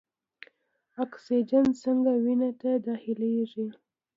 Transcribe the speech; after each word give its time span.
اکسیجن 1.03 1.65
څنګه 1.83 2.11
وینې 2.23 2.51
ته 2.61 2.71
داخلیږي؟ 2.85 3.67